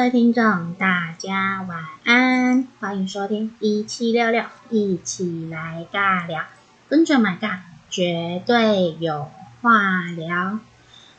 [0.00, 6.42] 各位听众，大家晚安，欢迎收听一七六六，一起来尬聊，
[6.88, 7.58] 跟着 My 尬，
[7.90, 10.58] 绝对有话聊。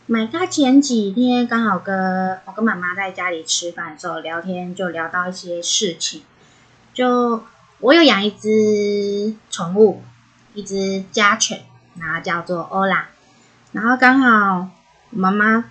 [0.10, 6.24] My 尬前几天刚好跟我跟妈妈在家里吃饭的时候聊天，就聊到一些事情。
[6.92, 7.44] 就
[7.82, 10.02] 我有养一只宠物，
[10.56, 11.62] 一只家犬，
[12.00, 13.10] 然后叫做欧拉，
[13.74, 14.70] 然后刚好
[15.12, 15.66] 妈妈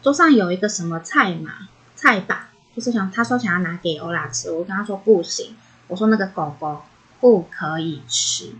[0.00, 1.68] 桌上有一个什么菜嘛。
[1.96, 5.54] 菜板，就是想他说想要拿给欧拉吃，我跟他说不行，
[5.86, 6.82] 我说那个狗狗
[7.20, 8.52] 不可以吃。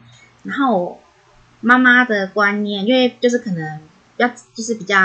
[0.45, 1.01] 然后
[1.61, 3.81] 妈妈的观念，因为就是可能
[4.17, 4.99] 比较就是比较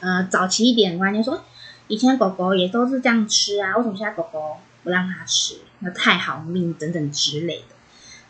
[0.00, 1.42] 呃早期一点的观念，说
[1.88, 5.56] 以前狗狗也都是这样吃啊，为什么现在狗狗不让它吃？
[5.78, 7.74] 那太好命等等之类的。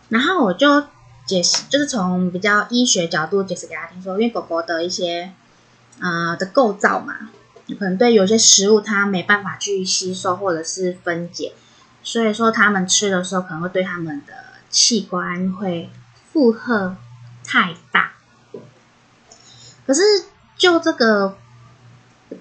[0.08, 0.84] 然后我就
[1.26, 5.32] 解释，就是从比较医学角度解释给他听说，因为狗狗的一些
[6.00, 7.30] 呃的构造嘛。
[7.78, 11.52] 可能对有些食物它没办法去吸收或者是分解，
[12.02, 14.32] 所以说他们吃的时候可能会对他们的
[14.68, 15.90] 器官会
[16.32, 16.96] 负荷
[17.44, 18.12] 太大。
[19.86, 20.02] 可是
[20.56, 21.36] 就这个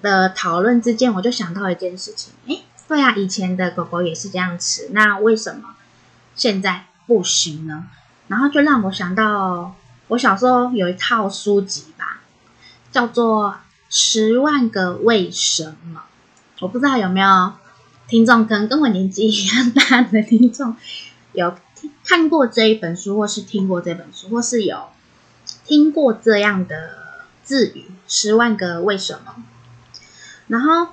[0.02, 5.74] 的讨论之间，我就想到一件事情，诶，对啊，以前的狗狗也是这样吃，那为什么
[6.34, 7.86] 现在不行呢？
[8.28, 9.74] 然后就让我想到
[10.08, 12.20] 我小时候有一套书籍吧，
[12.92, 13.56] 叫做。
[13.90, 16.04] 十万个为什么？
[16.60, 17.52] 我不知道有没有
[18.06, 20.76] 听众跟跟我年纪一样大的听众
[21.32, 21.54] 有
[22.04, 24.84] 看过这一本书，或是听过这本书，或是有
[25.64, 29.34] 听过这样的字语“十万个为什么”。
[30.48, 30.88] 然后，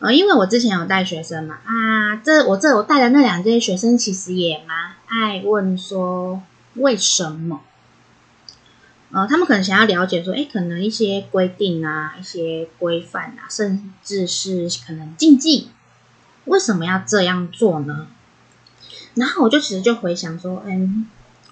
[0.00, 6.42] 呃，因为我之前有带学生嘛，啊，这我这我带的那两届学生其实也蛮爱问说
[6.74, 7.60] 为什么。
[9.14, 15.68] 呃，他们可能想要了解说，诶，可能一些规定啊，一些规范啊，甚至是可能禁忌，
[16.46, 18.08] 为什么要这样做呢？
[19.14, 21.08] 然后我就其实就回想说，嗯，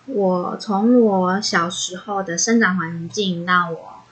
[0.07, 4.03] 我从我小时候的生长环境到我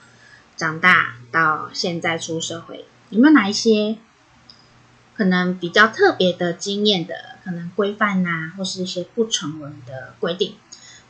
[0.55, 3.97] 长大到现在出社会，有没有哪一些
[5.13, 10.55] 可能比较特别的经验的，可能规范啊，或是一些不成文的规定？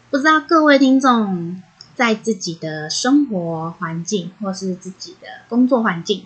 [0.10, 1.62] 不知道各位听众。
[2.02, 6.26] 在自己的生活环境或是自己的工作环境，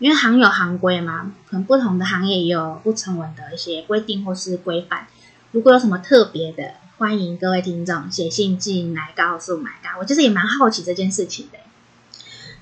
[0.00, 5.06] 因为行有行规嘛，可能不同的行业也有不成文的一些规定或是规范。
[5.52, 10.00] 如果有什么特别的，欢迎各位听众写信进来告诉 My God，。
[10.00, 11.60] 我其实也蛮好奇这件事情的。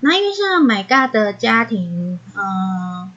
[0.01, 3.11] 那因为像 My 尬的家庭，嗯、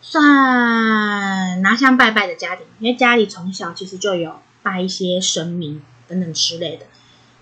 [0.00, 6.86] 算拿香拜拜的家庭，因为家里从小其实就有拜一些神明等等之类的。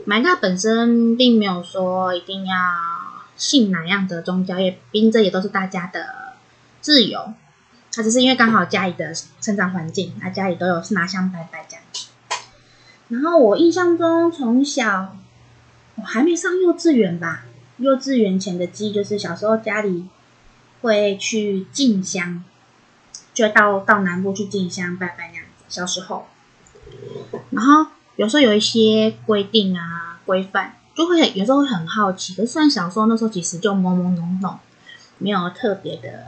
[0.09, 2.55] My 尬本身并没有说一定要
[3.37, 6.35] 信哪样的宗教，因为毕竟这也都是大家的
[6.81, 7.35] 自由。
[7.91, 12.07] 他只是因为刚好家里的成长环境，他家里都有拿香拜拜这样子。
[13.09, 15.17] 然后我印象中，从小
[15.97, 17.45] 我还没上幼稚园吧，
[17.79, 20.07] 幼稚园前的记忆就是小时候家里
[20.83, 22.45] 会去进香，
[23.35, 25.65] 就到到南部去进香拜拜那样子。
[25.69, 26.29] 小时候，
[27.51, 27.87] 然后。
[28.17, 29.96] 有时候有一些规定啊、
[30.27, 32.35] 规范，就会有时候会很好奇。
[32.35, 34.59] 可是虽然小时候那时候其实就懵懵懂懂，
[35.19, 36.27] 没有特别的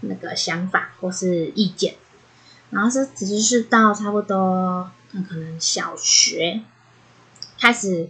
[0.00, 1.96] 那个想法或是意见。
[2.70, 6.60] 然后是只是是到差不多那可能小学
[7.58, 8.08] 开始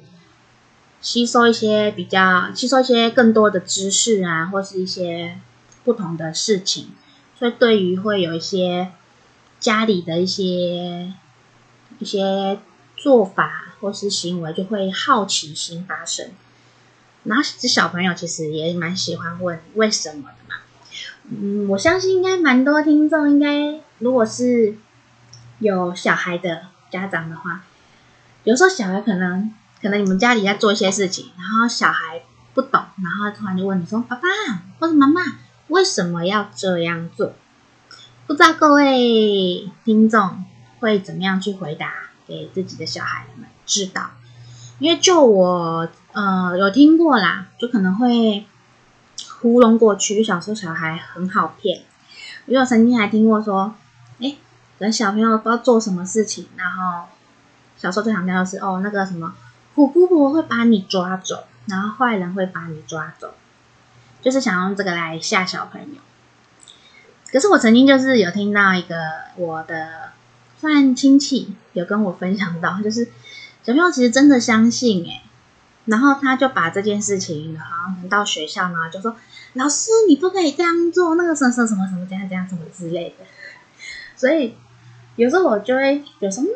[1.00, 5.40] 吸收一些比较吸收一些更多的知识啊，或是一些
[5.82, 6.90] 不同的事情，
[7.38, 8.92] 所以对于会有一些
[9.58, 11.14] 家里的一些
[11.98, 12.60] 一些。
[13.02, 16.30] 做法或是行为就会好奇心发生，
[17.24, 20.56] 然后这小朋友其实也蛮喜欢问为什么的嘛。
[21.30, 24.76] 嗯，我相信应该蛮多听众应该如果是
[25.58, 27.62] 有小孩的家长的话，
[28.44, 32.22] 有时候小孩可能可能你们家里在做一些事情，然后小孩
[32.52, 34.28] 不懂，然后突然就问你说：“爸爸
[34.78, 35.22] 或者妈妈，
[35.68, 37.34] 为什么要这样做？”
[38.26, 40.44] 不知道各位听众
[40.80, 42.09] 会怎么样去回答？
[42.30, 44.12] 给自己的小孩们知道，
[44.78, 48.46] 因为就我呃有听过啦，就可能会
[49.40, 50.22] 糊弄过去。
[50.22, 51.82] 小时候小孩很好骗，
[52.46, 53.74] 因为我曾经还听过说，
[54.20, 54.36] 哎，
[54.78, 57.08] 等小朋友不知道做什么事情，然后
[57.76, 59.34] 小时候最常听到是哦，那个什么
[59.74, 63.34] 虎姑婆会把你抓走，然后坏人会把你抓走，
[64.22, 66.00] 就是想用这个来吓小朋友。
[67.32, 68.94] 可是我曾经就是有听到一个
[69.34, 70.12] 我的。
[70.60, 73.04] 算亲戚有跟我分享到，就是
[73.62, 75.22] 小朋友其实真的相信诶，
[75.86, 79.16] 然后他就把这件事情，好像到学校呢，就说
[79.54, 83.24] ：“老师，你不可以这样做，那个什么什么什么什么这样怎样什么之类的。”
[84.16, 84.54] 所以
[85.16, 86.48] 有时候我就会有什么，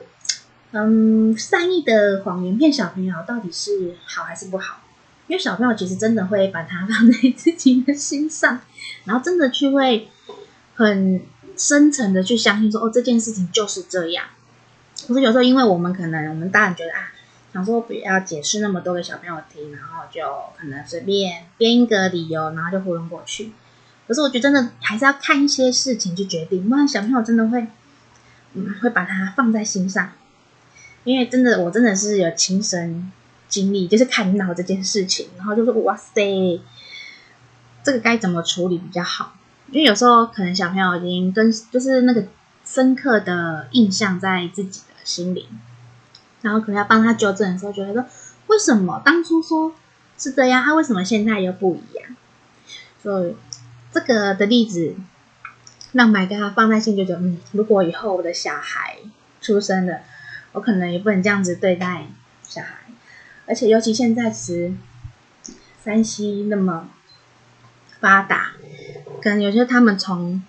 [0.73, 4.81] 嗯，善意的谎言骗小朋友到底是好还是不好？
[5.27, 8.61] 因为小朋友其实真的会把它 放在自己的心上，
[9.05, 10.09] 然后真的去会
[10.75, 11.23] 很
[11.57, 14.27] 深层的去相信说：“哦，这件事情就是这样。”
[15.07, 17.11] 可是有时候因为我们可能我们大人觉得啊。
[17.55, 20.21] 想说不要解释那么多给小朋友听，然后就
[20.59, 23.53] 可能随便编一个理由，然后就糊弄过去。
[24.09, 27.65] 可是我觉得真的还是要看一些事情去决定，不然小朋友真的会，
[28.55, 30.11] 嗯，会把它放在心上。
[31.05, 33.13] 因为真的，我真的是有亲身
[33.47, 36.61] 经历，就是看到这件事情，然后就说哇塞，
[37.85, 39.33] 这个该怎么处理比较好？
[39.71, 42.25] 因为有时候可能小朋友已经跟就是那个
[42.65, 45.49] 深刻的印象在自己的心里。
[46.43, 48.05] 然后可能要帮他纠正的时候，觉得说
[48.49, 49.75] 为什么当初说
[50.19, 52.17] 是这样，他为什么现在又不一样？
[53.03, 53.37] 所以
[53.93, 54.95] 这个的例子
[55.93, 58.99] 让买给他放在心，就觉得嗯，如果以后我的小孩
[59.41, 60.01] 出生了，
[60.53, 62.09] 我可能也不能这样子对待
[62.43, 62.79] 小孩。
[63.47, 64.75] 而且尤其现在时
[65.85, 66.89] 3C 那么
[68.01, 68.53] 发达，
[69.23, 70.43] 可能有些他们从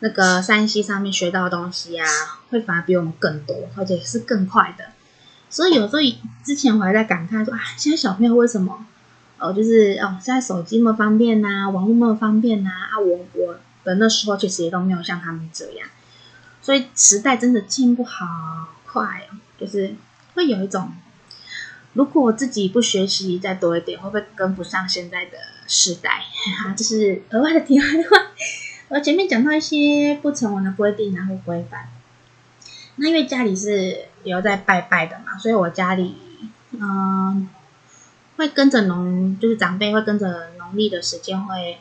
[0.00, 2.06] 那个山西上面学到的东西啊，
[2.50, 4.84] 会反而比我们更多，而且是更快的。
[5.48, 5.98] 所以有时候
[6.44, 8.86] 之前我还在感叹说啊，现在小朋友为什么
[9.38, 15.88] 哦，就是哦，现在手机那么方便呐、啊，网络那么方便呐啊，啊，我我的那时候其实也都没有像他们这样，
[16.62, 18.26] 所以时代真的进步好
[18.86, 19.94] 快哦，就是
[20.34, 20.92] 会有一种，
[21.94, 25.32] 如果我自己不学习再多一点，会不会跟不上现在的
[25.66, 26.22] 时代？
[26.62, 28.26] 哈，就是额外的题外话。
[28.90, 31.88] 我前面讲到一些不成文的规定然后规范。
[32.96, 36.16] 那因为家里是有在拜拜的嘛，所以我家里
[36.72, 37.48] 嗯、
[38.36, 41.78] 会跟着农，就是长辈会跟着农历的时间会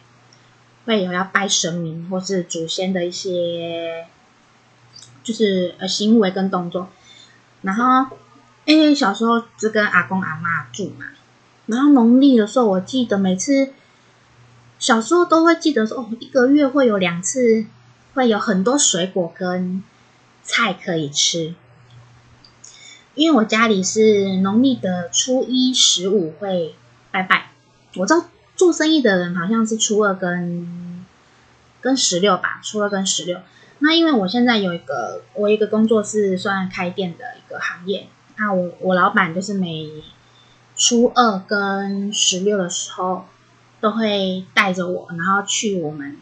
[0.85, 4.05] 会有要拜神明或是祖先的一些
[5.23, 6.89] 就是呃行为跟动作。
[7.63, 8.17] 然后
[8.65, 11.07] 因为小时候只跟阿公阿嬷住嘛，
[11.65, 13.73] 然后农历的时候，我记得每次
[14.79, 17.65] 小时候都会记得说哦，一个月会有两次，
[18.15, 19.83] 会有很多水果跟。
[20.41, 21.53] 菜可以吃，
[23.13, 26.73] 因为我家里是农历的初一、十五会
[27.11, 27.51] 拜拜。
[27.97, 31.05] 我知道做生意的人好像是初二跟
[31.81, 33.41] 跟十六吧，初二跟十六。
[33.77, 40.01] 那因为我现在有一个我一个工作是算开店的一个行业，那我我老板就是每
[40.75, 43.27] 初二跟十六的时候
[43.81, 46.17] 都会带着我，然后去我们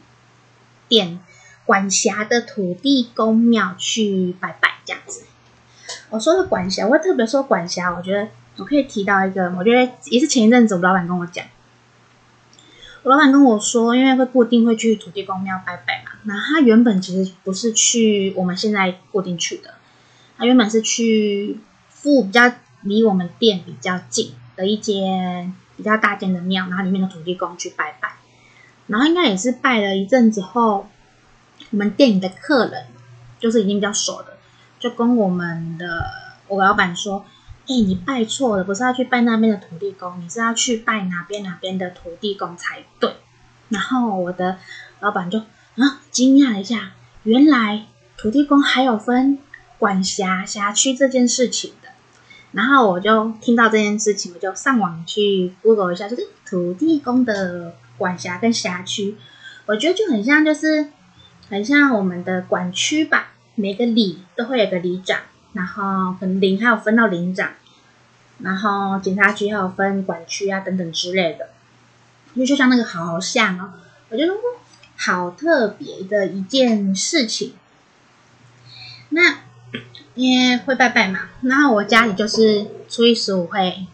[0.87, 1.19] 店。
[1.65, 5.25] 管辖的土地公庙去拜拜这样子。
[6.09, 7.93] 我说的管辖，我特别说管辖。
[7.93, 11.45] 我觉得我可以提到一个，我觉得也是前一阵子我老板跟我讲，
[13.03, 16.11] 我老板跟我说，因为会固定会去土地公庙拜拜嘛。
[16.23, 19.73] 那他原本其实不是去我们现在固定去的，
[20.37, 22.49] 他原本是去附比较
[22.83, 28.17] 离我们店比较近的一间比较大间的庙，然后里面的土地公去拜拜。
[28.87, 30.89] 然后应该也是拜了一阵子后。
[31.71, 32.85] 我们店里的客人
[33.39, 34.37] 就是已经比较熟的，
[34.79, 36.05] 就跟我们的
[36.47, 37.25] 我老板说
[37.67, 43.11] ：“哎、你拜错了，不是要去拜那边的土地公，你是要去拜哪边哪边的土地公才对。”
[43.69, 44.59] 然后我的
[44.99, 46.91] 老板就啊惊讶了一下，
[47.23, 49.39] 原来土地公还有分
[49.79, 51.86] 管辖辖区这件事情的。
[52.51, 59.15] 然后我就听到这件事情，我就上网去 Google 一下，就是土地公的管辖跟辖区，
[59.65, 60.87] 我觉得就很像就是。
[61.49, 65.21] 很像我们的管区吧，每个里都会有个里长，
[65.53, 67.53] 然后可能邻还有分到邻长，
[68.39, 71.51] 然后警察局还有分管区啊等等之类的，
[72.35, 73.71] 就就像那个好像哦，
[74.09, 74.33] 我觉得
[74.97, 77.53] 好特别的一件事情。
[79.07, 79.37] 那
[80.15, 83.87] 因为会拜拜嘛，然后我家里就是初一十五会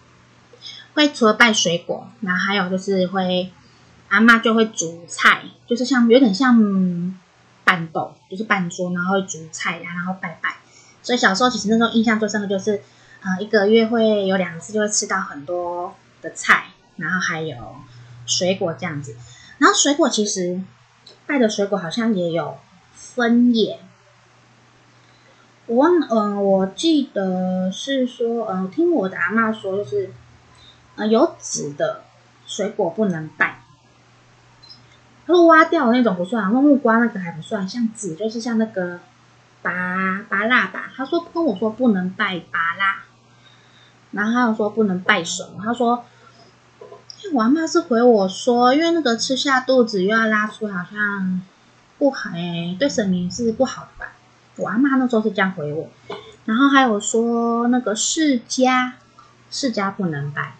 [0.93, 3.51] 会除了拜水果，然后还有就是会
[4.09, 7.19] 阿嬷就会煮菜，就是像有点像。
[7.65, 10.57] 办桌就是办桌，然后会煮菜呀，然后拜拜。
[11.01, 12.83] 所以小时候其实那时候印象最深的就是，
[13.21, 16.65] 呃，一个月会有两次就会吃到很多的菜，
[16.97, 17.55] 然后还有
[18.25, 19.15] 水果这样子。
[19.59, 20.61] 然后水果其实
[21.25, 22.57] 拜的水果好像也有
[22.93, 23.79] 分野。
[25.73, 30.13] 我忘，嗯、我记得是说，嗯、呃，听我的阿嬷说，就是，
[30.95, 32.03] 呃，有籽的
[32.45, 33.63] 水果不能带。
[35.25, 38.99] 他说挖掉的那种不算，那木瓜那个还不算，像籽就是像那个
[39.63, 40.91] 芭芭乐吧。
[40.95, 42.83] 他说跟我说不能拜芭乐，
[44.11, 45.63] 然后他又说不能拜什么？
[45.63, 46.05] 他说
[47.33, 51.41] 我阿妈是回我说，因为那个吃下肚子又要拉出，好像
[51.97, 54.12] 不好，哎，对神明是不好的吧？
[54.57, 55.89] 我阿妈那时候是这样回我。
[56.45, 58.91] 然后还有说那个释迦，
[59.49, 60.55] 释迦不能拜，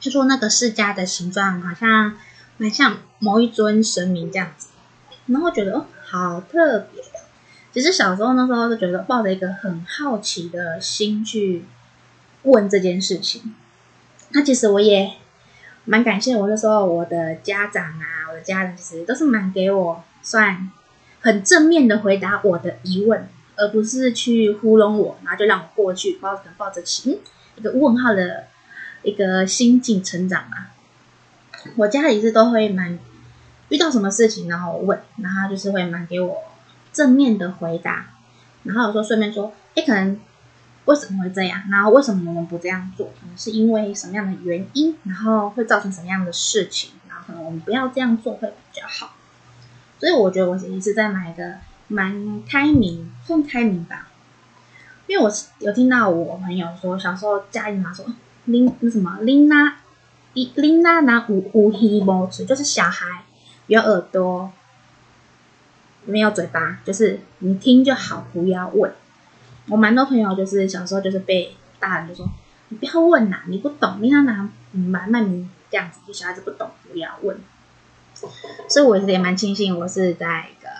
[0.00, 2.16] 就说那个释迦的形状好像
[2.56, 4.68] 蛮像某一尊神明这样子。
[5.26, 7.02] 然后觉得哦，好特别。
[7.72, 11.64] 其实小时候那时候就觉得抱着一个很好奇的心去
[12.42, 13.54] 问这件事情。
[14.30, 15.12] 那其实我也
[15.84, 20.70] 蛮感谢我那时候我的家长啊，我的家人其实都是蛮给我算
[21.24, 23.26] 很正面的回答我的疑问。
[23.56, 27.18] 而不是去糊弄我，然后就让我过去，抱着抱着起、嗯、
[27.54, 28.46] 一个问号的
[29.04, 30.66] 一个心境成长嘛。
[31.76, 32.98] 我家里是都会蛮
[33.68, 36.36] 遇到什么事情，然后问，然后就是会蛮给我
[36.92, 38.06] 正面的回答，
[38.64, 40.18] 然后有时候顺便说，哎，可能
[40.86, 41.62] 为什么会这样？
[41.70, 43.06] 然后为什么我们不这样做？
[43.20, 44.96] 可能是因为什么样的原因？
[45.04, 46.90] 然后会造成什么样的事情？
[47.08, 49.14] 然后可能我们不要这样做会比较好。
[50.04, 51.60] 所以我觉得我一直在买的。
[51.86, 54.08] 蛮开明，算开明吧。
[55.06, 58.06] 因为我是有听到我朋友说，小时候家里嘛说，
[58.46, 59.76] 拎那什么拎那
[60.32, 63.24] 一拎那拿五五黑毛子，就是小孩
[63.66, 64.50] 有耳朵
[66.06, 68.90] 没有嘴巴，就是你听就好，不要问。
[69.68, 72.26] 我蛮多朋友就是小时候就是被大人就说，
[72.70, 77.36] 你不要问呐，你不懂，拎那拿蛮蛮这样子，就小孩子不懂，不要问。
[78.68, 80.70] 所以我也蛮庆幸，我是在一个。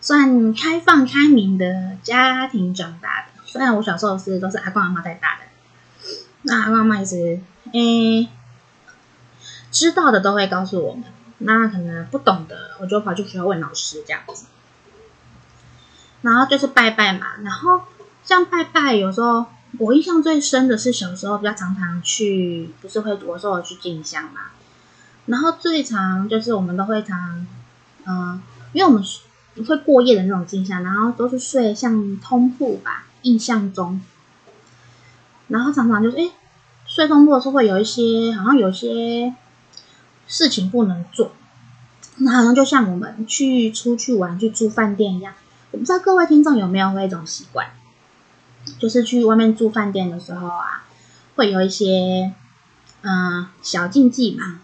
[0.00, 5.44] 算开放开明的家庭长大的，虽然我小时候是都是阿公阿妈带大的，
[6.42, 7.40] 那阿公阿妈一直，
[7.72, 8.28] 诶，
[9.70, 11.04] 知道的都会告诉我们，
[11.38, 14.46] 那可能不懂的，我就跑去学校问老师这样子。
[16.22, 17.82] 然后就是拜拜嘛，然后
[18.24, 19.46] 像拜拜，有时候
[19.78, 24.50] 我印象最深的是小时候比较常常去，不是会我说我去进香嘛，
[25.26, 27.46] 然后最常就是我们都会常，
[28.06, 28.40] 嗯、
[28.72, 29.04] 因为我们。
[29.68, 34.00] 会过夜的那种进香，然后都是睡像通铺吧，印象中。
[35.48, 36.30] 然后常常就是，哎，
[36.86, 39.34] 睡通铺的时候会有一些，好像有些
[40.26, 41.32] 事情不能做。
[42.16, 45.34] 那好像就像我们去出去玩，去住饭店一样。
[45.70, 47.66] 我不知道各位听众有没有那种习惯，
[48.78, 50.84] 就是去外面住饭店的时候啊，
[51.36, 52.32] 会有一些
[53.02, 54.60] 嗯、小禁忌嘛。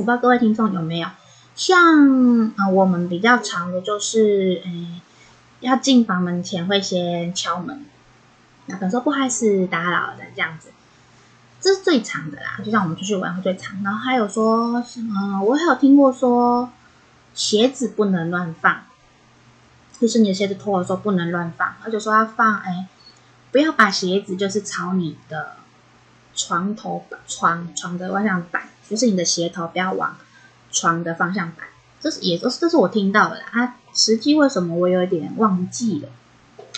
[0.00, 1.08] 我不知道各位听众有没有。
[1.54, 5.00] 像、呃，我们比较常的就是，诶，
[5.60, 7.84] 要进房门前会先敲门，
[8.64, 10.70] 那可能说不好意思打扰的这样子，
[11.60, 12.58] 这是最长的啦。
[12.64, 16.70] 就像我们出去玩会最长，然后还有说，嗯、呃，我还有听过说，
[17.34, 18.84] 鞋子不能乱放，
[20.00, 22.86] 就是你的鞋子脱的时候不能乱放，而且说要放，诶，
[23.52, 25.56] 不要把鞋子就是朝你的
[26.34, 30.18] 床头床床的方向摆，就是你的鞋头不要往。
[30.72, 31.64] 床的方向摆，
[32.00, 33.46] 这是也都是这是我听到的啦。
[33.50, 36.08] 啊，实际为什么我有一点忘记了？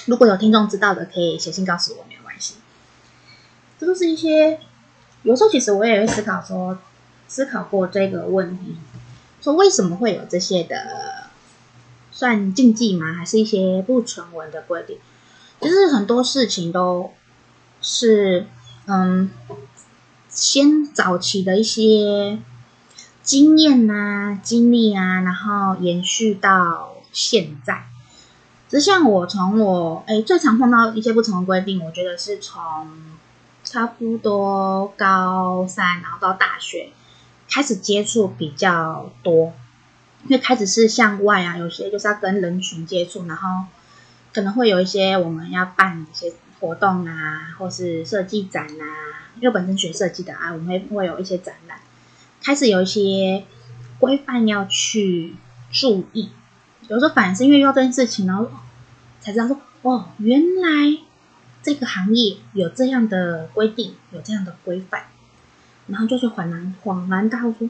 [0.06, 2.54] 如果有听众知道的，可以写信告诉我，没有关系。
[3.78, 4.58] 这都是一些，
[5.24, 6.78] 有时候其实我也会思考说，
[7.28, 8.76] 思考过这个问题，
[9.42, 11.24] 说为什么会有这些的
[12.10, 13.12] 算禁忌吗？
[13.12, 14.96] 还是一些不成文的规定？
[15.60, 17.12] 其实很多事情都
[17.82, 18.46] 是，
[18.86, 19.30] 嗯，
[20.32, 22.40] 先早期的一些。
[23.22, 27.84] 经验呐、啊，经历啊，然后延续到现在。
[28.68, 32.88] 只像我从我诶最常碰到一些不同的规定，我觉得是从
[33.62, 36.88] 差不多高三，然后到大学
[37.48, 39.52] 开始接触比较多，
[40.24, 43.66] 因为开始是向外啊，有些就是要跟人群接触，然后
[44.34, 51.78] 可能会有一些我们要办一些活动啊，或是设计展啊，因为本身学设计的啊，我们会有一些展览。
[52.42, 53.44] 开始有一些
[53.98, 55.34] 规范要去
[55.70, 56.30] 注意，
[56.88, 58.50] 有时候反而是因为遇到这件事情，然后
[59.20, 60.98] 才知道说，哦，原来
[61.62, 65.04] 这个行业有这样的规定，有这样的规范，
[65.86, 67.68] 然后就是恍然恍然大悟说，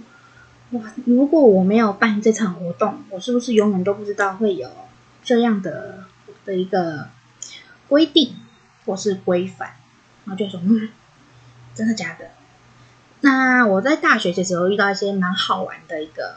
[0.71, 4.71] 哇，如果我没有办这场活动，我是不是永远都不知道会有
[5.23, 6.05] 这样的
[6.47, 7.09] 的一个
[7.89, 8.37] 规定
[8.87, 9.75] 或是规范？
[10.25, 10.89] 然后就说，嗯，
[11.75, 12.31] 真的假的？
[13.21, 16.37] 那我在大学的时候遇到一些蛮好玩的一个，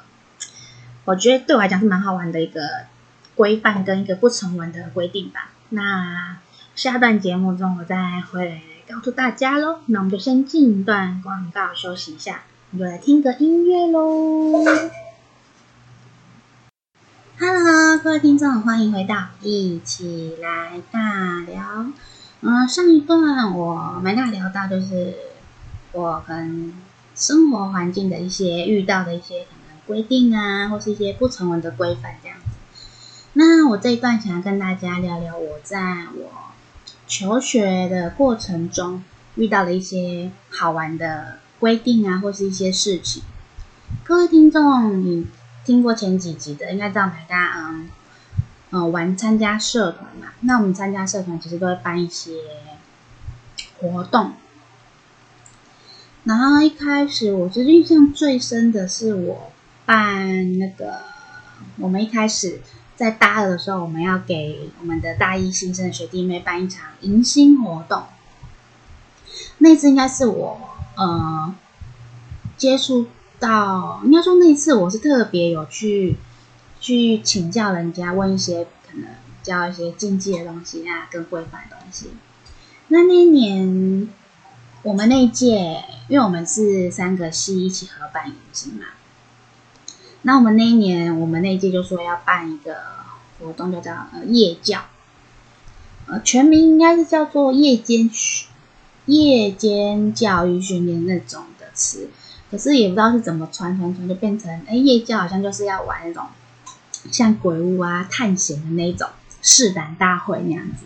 [1.06, 2.86] 我觉得对我来讲是蛮好玩的一个
[3.36, 5.50] 规范跟一个不成文的规定吧。
[5.70, 6.38] 那
[6.76, 9.80] 下段节目中我再回来告诉大家喽。
[9.88, 14.64] 那我们就先进一段广告休息一下，我们就来听个音乐喽。
[17.40, 21.88] Hello，各位听众，欢迎回到一起来大聊。
[22.46, 25.14] 嗯，上一段我没大聊到就是。
[25.98, 26.74] 我跟
[27.16, 32.58] 生活环境的一些遇到的一些可能规定啊，或是一些不成文的规范这样子。
[33.32, 36.30] 那我这一段想要跟大家聊聊我在我
[37.08, 39.02] 求学的过程中
[39.36, 43.24] 遇到的一些好玩的规定啊，或是一些事情。
[44.04, 45.28] 各位听众，你
[45.64, 47.88] 听过前几集的，应该知道大家嗯
[48.76, 50.34] 嗯玩参加社团嘛。
[50.42, 52.34] 那我们参加社团其实都会办一些
[53.80, 54.34] 活动。
[56.26, 59.52] 然后一开始，我觉得印象最深的是我
[59.86, 61.04] 办那个，
[61.78, 62.60] 我们一开始
[62.96, 68.04] 在大二的时候，我们要给我们的大一新生的学弟妹办一场迎新活动。
[69.60, 70.60] 那次应该是我
[70.98, 71.56] 呃
[72.58, 73.06] 接触
[73.40, 76.18] 到，应该说那次我是特别有去
[76.86, 79.10] 去请教人家，问一些可能
[79.42, 82.12] 教一些禁忌的东西啊，跟规范的东西。
[82.90, 84.08] 那那一年。
[84.84, 88.86] 我们那一届，因为我们是三个系一起合办迎新嘛，
[90.22, 92.78] 那我们那一年，我们那一届就说要办一个
[93.40, 94.84] 活动，就叫呃夜教，
[96.06, 98.08] 呃全名应该是叫做夜间
[99.08, 102.12] 夜间教育训练那种的词，
[102.52, 106.28] 可是也不知道是怎么传传传就变成，哎夜教好像就是要玩那种
[107.12, 109.10] 像鬼屋啊探险的那种
[109.42, 110.86] 试胆大会那样子。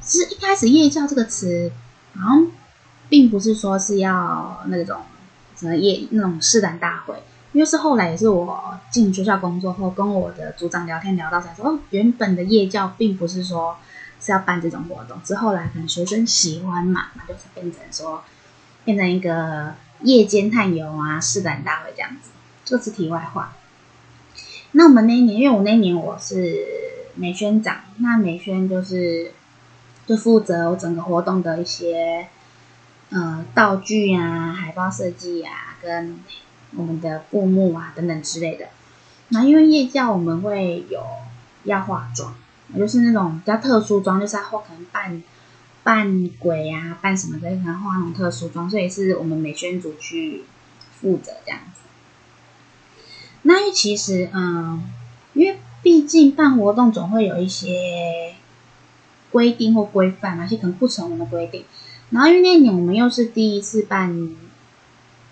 [0.00, 1.72] 其实一开始夜教这个词，
[2.14, 2.46] 好像。
[3.10, 5.00] 并不是说是要那种
[5.56, 7.14] 什么夜那种试胆大会，
[7.52, 13.78] 因为是后来也是我进学校工作后，跟我的组长聊天聊到才说，哦，原本的夜教并不是说
[14.20, 18.22] 是要办这种活动，之后来可能学生喜欢嘛，那就是变成说
[18.84, 22.28] 变成一个夜间探游啊试胆大会这样子。
[22.66, 23.54] 这是题外话。
[24.72, 26.64] 那我们那一年，因为我那一年我是
[27.14, 29.32] 美宣长，那美宣就是
[30.06, 32.28] 就负责我整个活动的一些。
[33.10, 36.20] 呃，道具啊，海报设计啊，跟
[36.76, 38.66] 我们的布幕啊等等之类的。
[39.30, 41.02] 那因为夜教我们会有
[41.64, 42.34] 要化妆，
[42.76, 45.22] 就是那种比较特殊妆，就是要可能扮
[45.82, 50.44] 扮鬼啊，扮什么的，然后化那种特殊妆，所以是我们美宣组去
[51.00, 51.87] 负责这样子。
[53.48, 54.84] 那其实，嗯，
[55.32, 58.34] 因为毕竟办活动总会有一些
[59.32, 61.64] 规定或规范，那些可能不成文的规定。
[62.10, 64.36] 然后因为那一年我们又是第一次办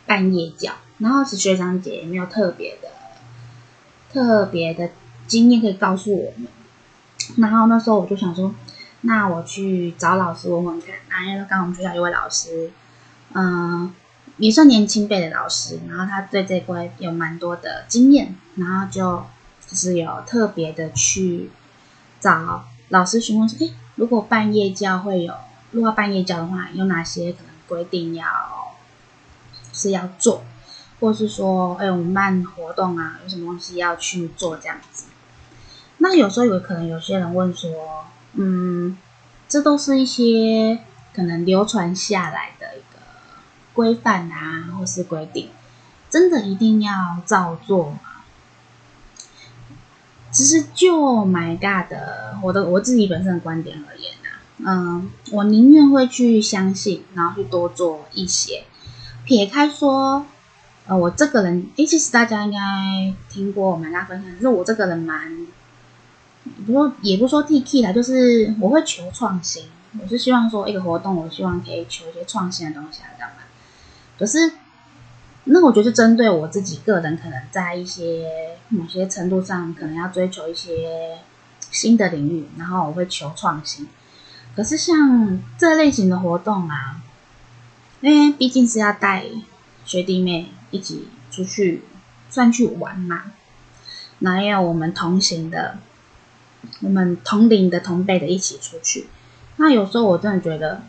[0.06, 2.88] 办夜教，然后是学长姐也没有特别的
[4.10, 4.90] 特别的
[5.26, 6.48] 经验可以告诉我们。
[7.36, 8.54] 然后那时候我就想说，
[9.02, 10.94] 那我去找老师问问看。
[11.10, 12.70] 然后因为刚刚我们学校有位老师，
[13.34, 13.92] 嗯，
[14.38, 19.24] 也算年轻辈的老师，然后他对这块有蛮多的经验，然后就
[19.68, 21.50] 就是有特别的去
[22.20, 25.34] 找老师询问说，诶，如果办夜教会有。
[25.72, 28.24] 如果办夜教的话，有哪些可能规定要
[29.74, 30.42] 是要做，
[31.00, 35.06] 或是说，哎，我们办活动啊，有什么东西要去做这样子？
[35.98, 38.96] 那有时候有可能有些人问说，嗯，
[39.48, 40.78] 这都是一些
[41.12, 42.76] 可能流传下来的
[43.76, 45.50] 规范啊，或是规定，
[46.10, 46.92] 真的一定要
[47.24, 48.00] 照做吗？
[50.32, 54.28] 其实就 My God 的我的我自己本身的观点而言啊。
[54.58, 58.64] 嗯，我宁愿会去相信，然后去多做一些。
[59.24, 60.26] 撇开说，
[60.86, 62.58] 呃，我这个人，诶，其实大家应该
[63.28, 65.46] 听过我们家分享，就是我这个人蛮，
[66.66, 69.64] 不说也不说 T K 啦，就是我会求创新。
[69.98, 73.42] 我是希望说一个活动，我希望可以求一些创新的东西啊，这样嘛。
[74.18, 74.52] 可是，
[75.44, 81.18] 那我觉得是针对我自己个人，可能在一些某些程度上，可能要追求一些
[81.70, 83.86] 新的领域，然后我会求创新。
[84.56, 87.02] 可是像这类型的活动啊，
[88.00, 89.24] 因为毕竟是要带
[89.84, 91.82] 学弟妹一起出去，
[92.30, 93.32] 算去玩嘛。
[94.20, 95.76] 那也有我们同行的，
[96.80, 99.08] 我们同龄的同辈的一起出去。
[99.56, 100.82] 那有时候我真的觉得，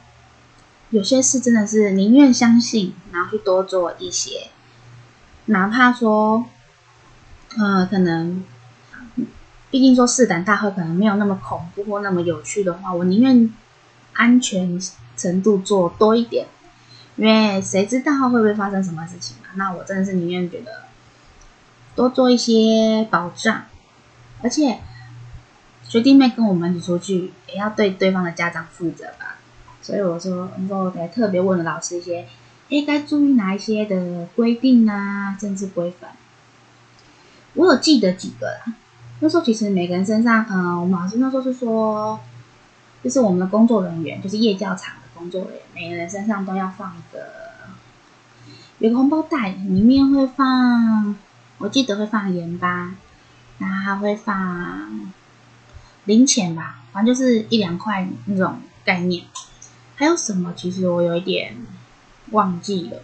[0.89, 4.47] 有些事真的是宁愿相信，然后去多做一些，
[5.45, 6.45] 哪怕说，
[7.57, 8.43] 呃，可能。
[9.69, 13.53] 毕竟说试胆大会可能没有那么恐怖或那么有趣的话，我宁愿
[14.13, 14.79] 安全
[15.17, 16.47] 程度做多一点，
[17.17, 19.49] 因为谁知道会不会发生什么事情嘛？
[19.55, 20.83] 那我真的是宁愿觉得
[21.95, 23.65] 多做一些保障，
[24.41, 24.79] 而且
[25.83, 29.36] 学弟妹跟我们一起出去，也要对对方的家长负责吧。
[29.81, 32.27] 所以我说，我说我还特别问了老师一些，
[32.69, 36.11] 应该注意哪一些的规定啊，政治规范，
[37.53, 38.73] 我有记得几个啦。
[39.19, 42.19] 那时候其实每个人身上，嗯、呃，我们老师那时候是说，
[43.01, 47.27] 就是我们的工作人员，就是夜教场的工作人员，每个人身上都要放一个
[48.79, 51.15] 有个红包袋，里面会放，
[51.57, 52.93] 我记得会放盐巴，
[53.57, 55.11] 然后还会放
[56.03, 59.23] 零钱吧，反正就是一两块那种概念。
[59.97, 60.53] 还有什么？
[60.55, 61.57] 其实我有一点
[62.31, 63.01] 忘记了。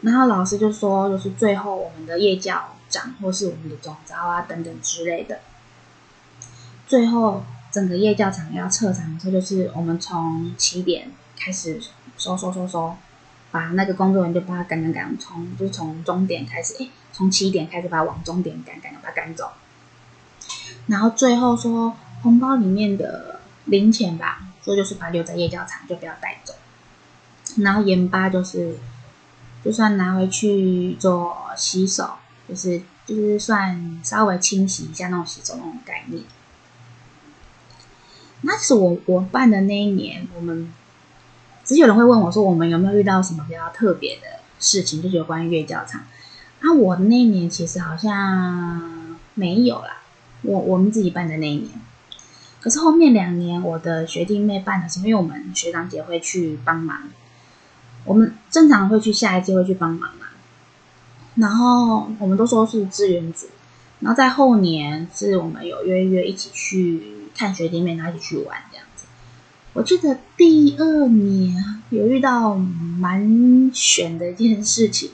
[0.00, 5.40] 然后老师就说，就是最后我们的夜教长或是我们的总招啊等等之类的，
[6.88, 11.80] 最后整个夜教场要撤场的时候，就是我们从起点开始
[12.18, 12.96] 收收收收。
[13.52, 19.50] 把那个工作人员就把他赶赶赶，从就从终点开始，哎，从起点开始把他往终点赶赶，把他赶走。
[20.88, 26.52] 然后最后说红包里面的零钱吧，说就是把它留在夜教场，就不要带走。
[27.62, 28.76] 然后盐巴就是，
[29.64, 36.22] 就算拿回去做洗手，就是就是算稍微清洗一下那种洗手那种概念。
[38.42, 40.70] 那是我我办的那一年，我们。
[41.64, 45.02] 只有人会问我说：“我们有没有遇到什么比较特别的事情？
[45.02, 46.02] 就是有关于夜教场。”
[46.62, 50.00] 啊，我的那一年其实好像没有啦。
[50.42, 51.68] 我我们自己办的那一年，
[52.66, 57.00] 可是后面两年我的学弟妹办的时候，因为我们学长姐会去帮忙，
[58.04, 60.26] 我们正常会去下一届会去帮忙嘛。
[61.36, 63.46] 然后我们都说是支援组，
[64.00, 69.04] 然后在后年是我们有约约一起去看学弟妹，然后一起去玩这样子。
[69.72, 75.10] 我记得第二年有遇到蛮悬的一件事情，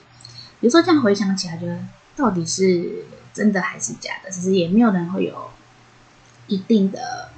[0.58, 1.78] 比如说这样回想起来，觉得
[2.16, 4.30] 到底是真的还是假的？
[4.30, 5.50] 其实也没有人会有
[6.46, 7.28] 一定的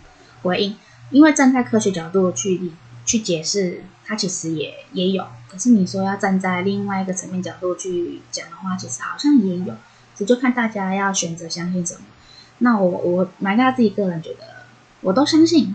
[0.45, 0.77] 回应，
[1.11, 2.71] 因为站在科学角度去
[3.05, 5.27] 去解释，它其实也也有。
[5.49, 9.75] 可是你说要站在另外一个层面角度去讲的话，其实好像也有，
[10.15, 12.01] 这就看大家要选择相信什么。
[12.59, 14.65] 那我我买他自己个人觉得，
[15.01, 15.75] 我都相信。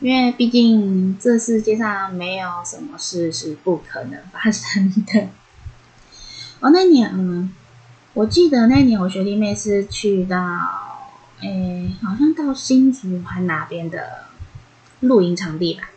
[0.00, 5.28] 因为毕竟这世界上没有什么事是不可能发生的。
[6.60, 7.54] 哦，那年，嗯，
[8.12, 10.93] 我记得那年我学弟妹是去到，
[11.44, 14.24] 诶，好像到新竹还哪边的
[15.00, 15.90] 露营场地吧，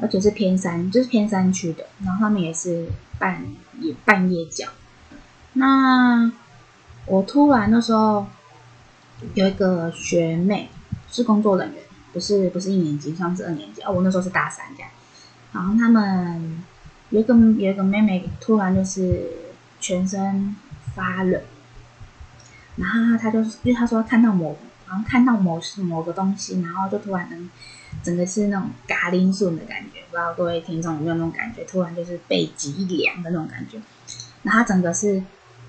[0.00, 1.86] 而且是偏山，就是偏山区的。
[2.04, 3.42] 然后他们也是半
[3.80, 4.68] 夜半夜叫。
[5.54, 6.30] 那
[7.06, 8.26] 我突然那时候
[9.34, 10.68] 有一个学妹
[11.10, 11.82] 是工作人员。
[12.12, 13.92] 不是不是一年级，像是二年级哦。
[13.92, 14.90] 我那时候是大三这样，
[15.52, 16.64] 然后他们
[17.10, 19.30] 有一个有一个妹妹突然就是
[19.78, 20.56] 全身
[20.94, 21.38] 发冷，
[22.76, 24.56] 然后他就是因为他说看到某，
[24.88, 27.50] 然后看到某是某个东西，然后就突然能
[28.02, 31.64] 整个是那种嘎铃顺的感觉，不知道各位听众有没有那种感觉？
[31.64, 33.78] 突然就是背脊一凉的那种感觉，
[34.42, 35.22] 然后他整个是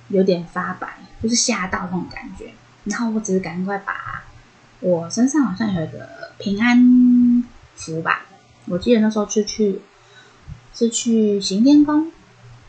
[0.10, 0.88] 有点发白，
[1.22, 2.52] 就是吓到那种感觉，
[2.84, 4.24] 然后我只是赶快把。
[4.80, 7.44] 我身上好像有一个平安
[7.76, 8.28] 符吧，
[8.68, 9.82] 我记得那时候是去
[10.72, 12.12] 是去行天宫，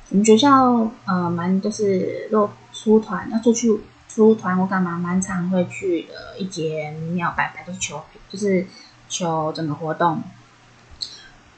[0.09, 3.79] 我们学校呃蛮就是若出团要出去
[4.19, 8.67] 出团或干嘛，蛮常会去的一间庙拜拜，就是求就是
[9.09, 10.21] 求整个活动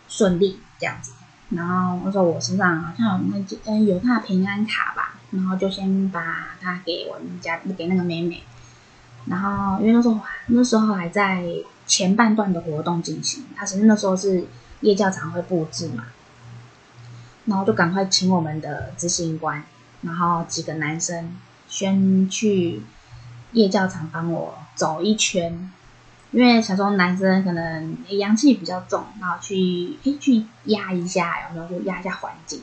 [0.08, 1.12] 顺利这样子。
[1.48, 8.42] 然后那时候我身上好像有那嗯有他的平安卡吧，然后就先把它给我们家给那个妹妹。
[9.24, 11.42] 然后，因为那时候那时候还在
[11.86, 14.44] 前半段的活动进行，他其实那时候是
[14.82, 16.08] 夜教场会布置嘛，
[17.46, 19.64] 然后就赶快请我们的执行官，
[20.02, 21.34] 然后几个男生
[21.70, 22.82] 先去
[23.52, 25.70] 夜教场帮我走一圈，
[26.32, 32.60] 因为想说男生可能阳气比较重，然后去诶去压一下，然后就压一下环境，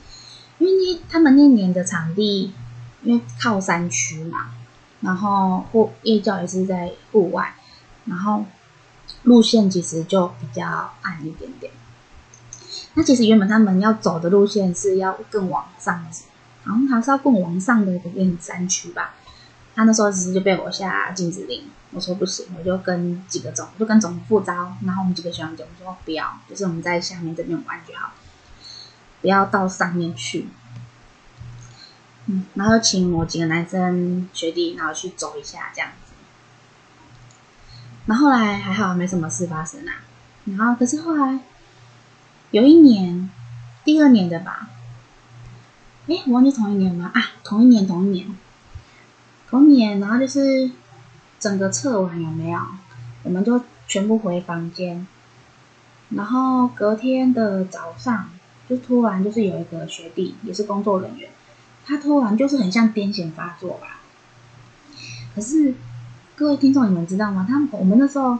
[0.60, 2.54] 因为那他们那年的场地
[3.02, 4.52] 因为靠山区嘛。
[5.00, 7.54] 然后户夜教也是在户外，
[8.06, 8.44] 然后
[9.22, 11.72] 路线其实就比较暗一点点。
[12.96, 16.04] 那其实原本他们要走的路线是要更往上，
[16.68, 19.16] 然后他是要更往上的一个山区吧。
[19.74, 28.12] 他那时候其实就被我下禁止令，我说不行，我就跟几个总，就跟总副招，然后我们几个学长姐我说不要，就是我们在下面这边玩就好，
[29.22, 30.48] 不要到上面去。
[32.26, 36.14] 嗯，然后请我几个男生学弟，然后去走一下这样子。
[38.08, 39.94] 然后后来还好，没什么事发生啊。
[40.46, 41.40] 然后可是后来
[42.50, 43.30] 有一年，
[43.86, 44.70] 第二年的吧，
[46.08, 47.12] 诶，我忘记同一年吗？
[47.14, 48.28] 啊，同一年，同一年，
[49.50, 50.00] 同一年。
[50.00, 50.72] 然后就是
[51.38, 52.60] 整个测完有没有？
[53.24, 55.06] 我们就全部回房间。
[56.10, 58.30] 然后隔天的早上，
[58.70, 61.30] 就突然就是有一个学弟，也是工作人员。
[61.86, 64.00] 他突然就是很像癫痫发作吧，
[65.36, 65.74] 可是
[66.36, 67.46] 各位听众你们知道吗？
[67.50, 68.36] 他我们那时候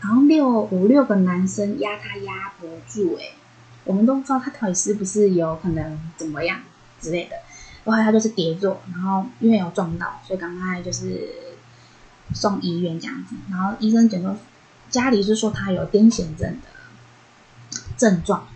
[0.00, 3.34] 好像六五六个男生压他压不住诶，
[3.86, 6.60] 我们都不知道他到底是不是有可能怎么样
[7.00, 7.36] 之类的。
[7.84, 11.28] 后来他就是跌坐，然后因为有撞到，所以赶快就是
[12.34, 13.34] 送医院这样子。
[13.48, 14.36] 然后医生讲说，
[14.90, 16.68] 家里是说他有癫痫症的
[17.96, 18.46] 症状。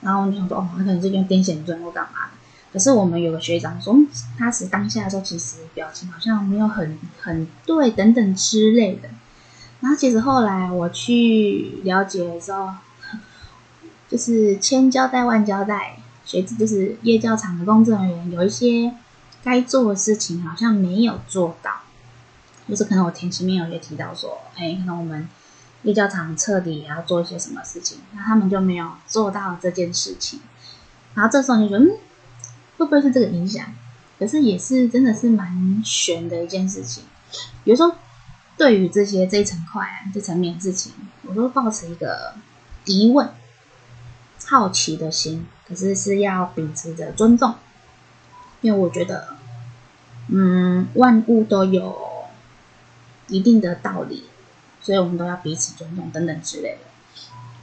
[0.00, 2.32] 然后我就想说，哦，他可能是因为癫痫症或干嘛的。
[2.72, 3.96] 可是我们有个学长说，
[4.36, 9.08] 他是当下的时候，其实表情好像没有很很对，等等之类的。
[9.80, 12.74] 然后其实后来我去了解的时候，
[14.08, 18.94] 就是千交代万交代，学子就是夜教场的工作人员有一些
[19.42, 21.72] 该做的事情好像没有做到，
[22.68, 25.28] 就是可能我前面有也提到说，哎，可能我们。
[25.82, 30.40] 夜教场彻底也要做一些什么事情，那他们就没有做到这件事情。
[31.14, 31.98] 然后这时候你就觉得，嗯，
[32.76, 33.64] 会不会是这个影响？
[34.18, 37.04] 可是也是真的是蛮悬的一件事情。
[37.62, 37.94] 比如说，
[38.56, 40.92] 对于这些这一层块、啊、这层面事情，
[41.22, 42.34] 我都抱持一个
[42.84, 43.30] 疑问、
[44.46, 47.54] 好奇的心，可是是要秉持着尊重，
[48.62, 49.36] 因为我觉得，
[50.28, 51.96] 嗯，万物都有
[53.28, 54.24] 一定的道理。
[54.78, 56.78] 所以我们都要彼此尊重等等之类的，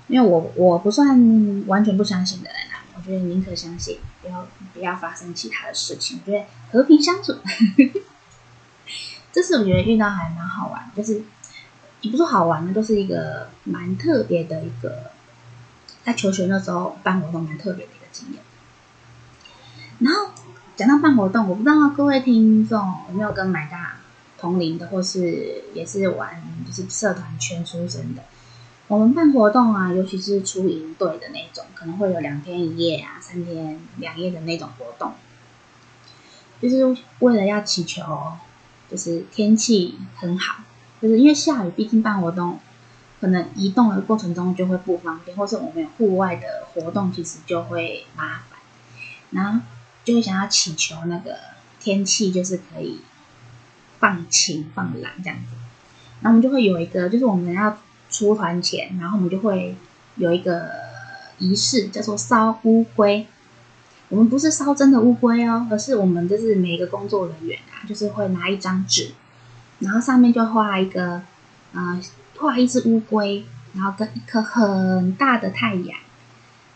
[0.07, 7.37] 因为我我不算完全不相信的人啊，我觉得宁可相信，不要不要发生其他的事情，我觉得和平相处，
[9.31, 11.23] 这是我觉得遇到还蛮好玩，就是
[12.01, 15.12] 也不是好玩的，都是一个蛮特别的一个，
[16.03, 18.41] 在求学的时候办活动蛮特别的一个经验。
[19.99, 20.31] 然后
[20.75, 23.97] 讲到办活动，我不知道各位听众有没有跟买大。
[24.35, 28.21] 同龄的，或是也是玩，就是社团圈出身的。
[28.89, 35.13] 我们办活动啊，尤其是出营队的那种，可能会有两天一夜啊，三天两夜的那种活动，
[36.61, 38.33] 就是为了要祈求，
[38.91, 40.63] 就是天气很好，
[41.01, 42.59] 就是因为下雨，毕竟办活动，
[43.23, 48.59] 可能移动的过程中就会不方便，或是我们有户外的活动，其实就会麻烦，
[49.29, 49.61] 然后
[50.03, 51.37] 就会想要祈求那个
[51.79, 52.99] 天气，就是可以。
[53.99, 55.55] 放晴放蓝这样子，
[56.19, 57.77] 然后我们就会有一个，就是我们要
[58.09, 59.77] 出团前，然后我们就会
[60.17, 60.69] 有一个
[61.37, 63.25] 仪式，叫做烧乌龟。
[64.09, 69.13] 我们不是烧真的乌龟哦，而是我们就是每一个工作人员啊，就是会拿一张纸，
[69.79, 71.21] 然后上面就画一个，
[71.71, 71.97] 呃，
[72.43, 75.97] 画一只乌龟，然后跟一颗很大的太阳，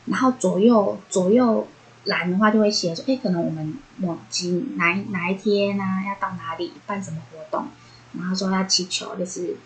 [0.05, 1.67] 然后左右左右。
[2.07, 7.67] 栏的话就会写说，哎，可能我们某几哪哪一天啊，要到哪里办什么活动，
[8.13, 9.57] 然后说要祈求就是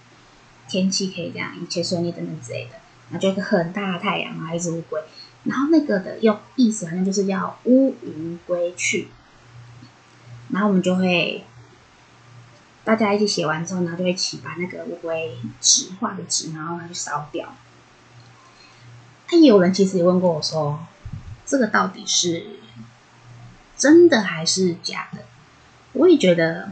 [0.68, 2.72] 天气可以这样一切顺利等等之类的，
[3.12, 5.00] 然后就一个很大的太阳，然后一只乌龟，
[5.44, 9.10] 然后那个的用意思好像就是要乌云归去，
[10.50, 11.44] 然后我们就会
[12.84, 17.54] 大家一起写完之后，然后就一起把那个乌龟纸画的纸，然后拿去烧掉。
[19.28, 20.80] 他也有人其实也问过我说。
[21.44, 22.46] 这个到底是
[23.76, 25.24] 真的还是假的？
[25.92, 26.72] 我也觉得，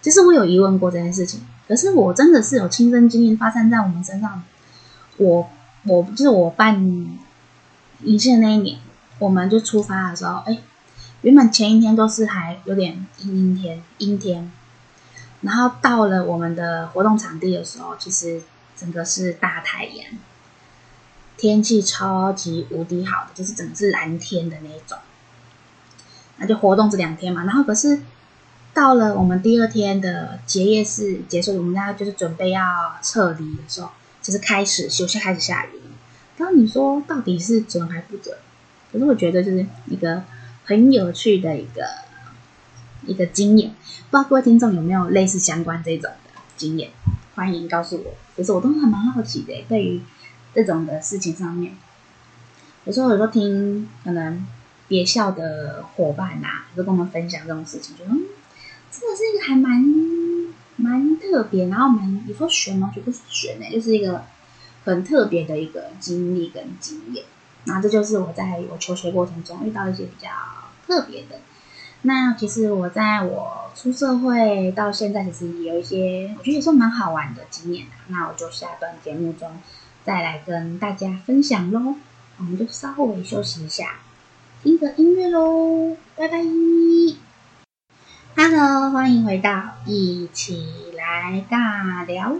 [0.00, 1.46] 其实我有疑问过这件事情。
[1.68, 4.42] 可是我真的是有亲身经历发生在我们身上。
[5.18, 5.50] 我
[5.84, 6.82] 我就是我办
[8.02, 8.78] 仪式的那一年，
[9.18, 10.56] 我们就出发的时候，哎，
[11.20, 14.50] 原本前一天都是还有点阴阴天，阴天，
[15.40, 18.42] 然后到了我们的活动场地的时候，其实
[18.76, 20.06] 整个是大太阳。
[21.36, 24.98] 天气超级无敌好的，就是整个是蓝天的那种。
[26.36, 28.02] 那就活动这两天嘛，然后可是
[28.74, 35.80] 到了我们第二天的结业式结束，我们大家就是准备要撤离的时候，就是开始休息，开始下雨。
[36.36, 38.36] 然后你说到底是准还不准？
[38.92, 40.22] 可是我觉得就是一个
[40.64, 41.84] 很有趣的一个
[43.06, 43.70] 一个经验，
[44.10, 46.90] 不知道各位听众有没有类似相关这种的经验？
[47.34, 48.14] 欢迎告诉我。
[48.36, 50.00] 其实我都还蛮好奇的，对于。
[50.52, 51.76] 这种的事情上面，
[52.84, 54.44] 有时候有时候听可能
[54.88, 58.24] 别校的伙伴呐、啊，就跟我们分享这种事情，觉得嗯，
[58.90, 59.80] 真的是一个还蛮
[60.74, 62.92] 蛮特别，然后蛮你说玄吗？
[62.92, 64.24] 就不是玄呢、就是一个
[64.84, 67.24] 很特别的一个经历跟经验。
[67.66, 70.28] 那这就是我在我求学过程中遇到一些比较
[70.84, 71.38] 特别的。
[72.02, 77.86] 那其实我在我出社会到现在，其实也有一些我觉得也算蛮好玩的经验。
[78.08, 79.50] 那我就下段节目中。
[80.02, 81.94] 再来跟大家分享喽，
[82.38, 83.96] 我们就稍微休息一下，
[84.62, 86.42] 听个音乐喽，拜拜。
[88.34, 92.36] Hello，欢迎回到一起来尬聊。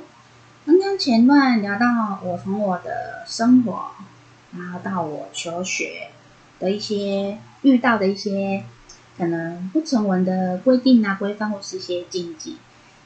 [0.64, 3.90] 刚刚前段聊到我从我的生活，
[4.56, 6.08] 然后到我求学
[6.58, 8.64] 的一些遇到的一些
[9.16, 12.56] 可能不成文的规定啊、规范或是一些禁忌。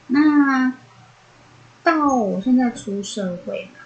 [0.09, 0.75] 那
[1.83, 3.81] 到我现在出社会嘛。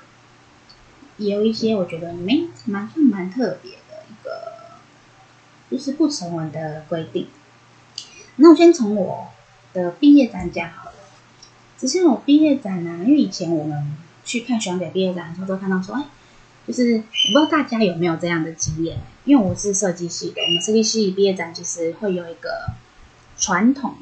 [1.17, 4.53] 也有一些我觉得没蛮算蛮特别的一个，
[5.69, 7.27] 就是不成文的规定。
[8.37, 9.27] 那我先从我
[9.73, 10.93] 的毕业展讲好了。
[11.77, 16.05] 之前我毕业展呢、因为以前我们去看学长姐毕业展的时候，都看到说，哎，
[16.69, 22.51] 就是我不知道大家有没有这样的经验，因为我是设计系的，我们设计系毕业展其实会有一个
[23.39, 23.95] 传统，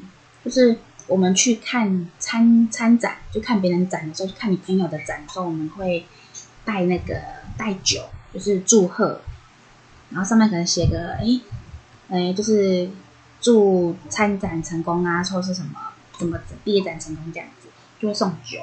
[0.43, 0.77] 就是
[1.07, 6.05] 我们去看参参展，就看别人展的时候，就看你朋友的展的时候，我们会
[6.65, 7.15] 带那个
[7.57, 8.01] 带酒，
[8.33, 9.21] 就是祝贺，
[10.09, 11.39] 然后上面可能写个，哎，
[12.09, 12.89] 哎，就是
[13.39, 15.69] 祝参展成功啊，或是什么
[16.19, 17.67] 什么毕业展成功这样子。
[17.99, 18.59] 就会送酒，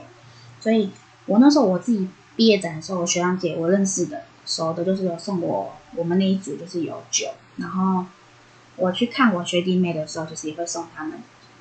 [0.61, 0.91] 所以
[1.27, 8.05] 我那时候我自己毕业展的时候，我学长姐我认识的熟的，就是有送我我们那一组就是有酒，然后
[8.77, 11.19] 我去看我学弟妹的时候，就是也会送他们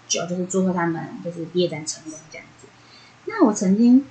[0.08, 2.68] 酒，就是祝贺他们就是毕业展成功这样子。
[3.26, 4.06] 那我曾经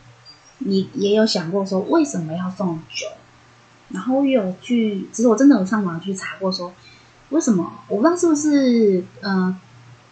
[0.59, 3.09] 你也有想过说为什么要送酒，
[3.88, 6.72] 然后我有去，其实我真的有上网去查过说
[7.31, 9.05] 为什么，我不知道是不是。
[9.20, 9.59] 呃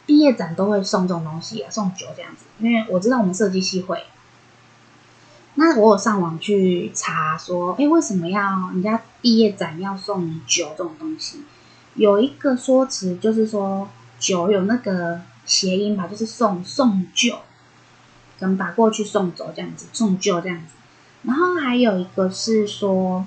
[0.06, 2.44] 毕业展都会送这种东西啊，送酒这样子。
[2.58, 4.02] 因为我知道我们设计系会，
[5.60, 11.42] 那我有上网去查说，哎，为什么要人家毕业展要送酒这种东西？
[11.94, 17.38] 有一个说辞就是说，酒有那个谐音吧，就是送送旧，
[18.38, 20.72] 跟把过去送走这样子，送旧这样子。
[21.24, 23.26] 然后还有一个是说，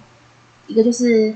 [0.65, 1.35] 一个就是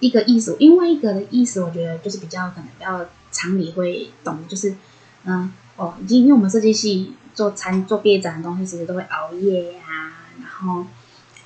[0.00, 3.06] 一个意思，另外一个的意思，我觉得就是比较可能比较。
[3.36, 4.76] 常理会懂，就是，
[5.24, 10.86] 嗯，哦，已经因为我们设计系做餐做毕业展的东西，其实都会熬夜呀、然后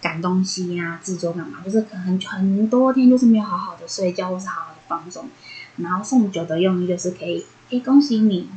[0.00, 5.28] 赶东西呀、啊，制作干嘛，就是可能很多天就是没有好好的睡觉，或是好好的放松。
[5.76, 8.48] 然后送酒的用意就是可以，哎，恭喜你，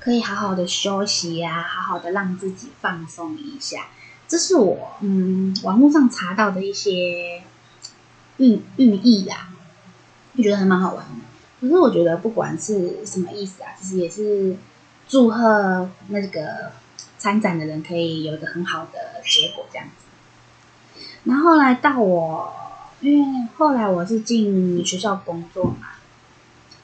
[0.00, 3.86] 可以好好的休息呀、好好的让自己放松一下。
[4.28, 7.42] 这是我嗯网络上查到的一些
[8.38, 9.48] 寓寓意呀，
[10.36, 11.20] 就觉得还蛮好玩的。
[11.60, 14.56] 可是我觉得不管是什么意思啊，其实也是
[15.08, 16.72] 祝贺那个
[17.18, 21.00] 参展的人可以有一个很好的结果这样子。
[21.24, 22.52] 然后来到我，
[23.00, 25.88] 因为后来我是进学校工作嘛，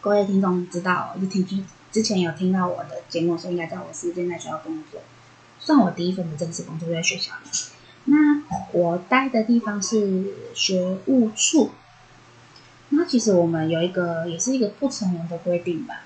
[0.00, 5.00] 各位听众知道，就听之前有听到我的节目，所以应该在我是正在学校工作，
[5.58, 7.50] 算我第一份的正式工作就在学校里。
[8.04, 11.70] 那我待的地方是学务处。
[12.88, 16.02] 那其实我们有一个，也是一个不成文的规定吧。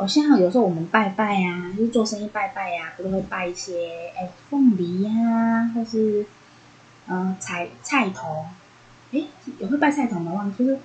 [0.00, 6.24] 哦，像有时候我们拜拜呀、啊，就是做生意拜拜呀、啊，不都会拜一些哎凤梨呀、啊，或是
[7.06, 8.46] 嗯彩菜头，
[9.12, 9.22] 哎
[9.58, 10.32] 也会拜菜头吗？
[10.32, 10.78] 忘就是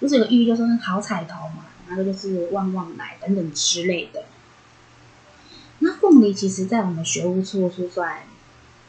[0.00, 4.24] 不是有个寓意，就是好彩头嘛，然后就是旺旺来等等之类的。
[5.80, 8.20] 那凤梨其实在我们学务处是算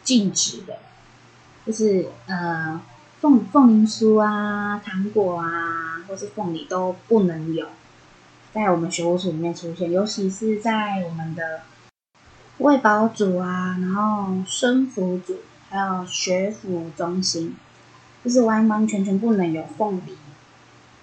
[0.02, 0.78] 禁止的，
[1.66, 2.80] 就是呃。
[3.20, 7.66] 凤凤梨酥啊，糖果啊，或是凤梨都不能有
[8.54, 11.62] 在我们学务处里面出现，尤其是在我们的
[12.60, 15.38] 卫保组啊，然后生辅组，
[15.70, 17.56] 还有学辅中心，
[18.24, 20.16] 就是完完全全不能有凤梨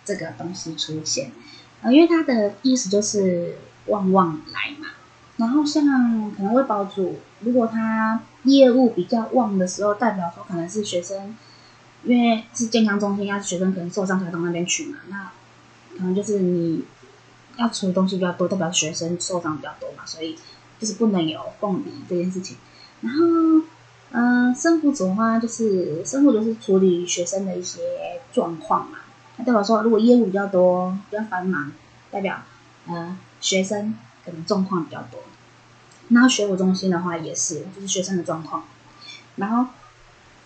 [0.04, 1.32] 这个东西出现。
[1.82, 4.86] 呃，因为它的意思就是旺旺来嘛。
[5.36, 11.36] 然后像可能卫保组，如果他业务比较旺的时候，代表说可能是学生。
[12.02, 15.30] 因为是健康中心，要学生可能受伤才到那边去嘛，那
[15.98, 16.82] 可能就是你
[17.60, 20.36] 要出的东西比较多，代表学生受伤比较多嘛，所以
[20.78, 22.56] 就是不能有凤梨这件事情。
[23.02, 23.18] 然后，
[24.12, 27.80] 嗯、呃，生辅组的话，就是生辅就是处理学生的一些
[28.32, 28.98] 状况嘛，
[29.36, 31.70] 那代表说如果业务比较多，比较繁忙，
[32.10, 32.42] 代表
[32.86, 33.94] 呃学生
[34.24, 35.20] 可能状况比较多。
[36.08, 38.64] 然后学辅中心的话也是，就是学生的状况。
[39.36, 39.70] 然后